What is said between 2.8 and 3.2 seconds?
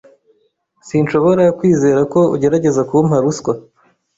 kumpa